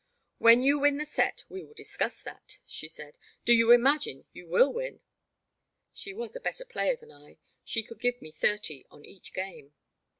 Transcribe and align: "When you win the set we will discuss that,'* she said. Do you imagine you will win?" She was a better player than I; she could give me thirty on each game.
"When 0.39 0.63
you 0.63 0.79
win 0.79 0.97
the 0.97 1.05
set 1.05 1.45
we 1.47 1.63
will 1.63 1.75
discuss 1.75 2.23
that,'* 2.23 2.57
she 2.65 2.87
said. 2.87 3.19
Do 3.45 3.53
you 3.53 3.71
imagine 3.71 4.25
you 4.33 4.47
will 4.47 4.73
win?" 4.73 5.03
She 5.93 6.11
was 6.11 6.35
a 6.35 6.39
better 6.41 6.65
player 6.65 6.95
than 6.95 7.11
I; 7.11 7.37
she 7.63 7.83
could 7.83 7.99
give 7.99 8.19
me 8.19 8.31
thirty 8.31 8.83
on 8.89 9.05
each 9.05 9.31
game. 9.31 9.75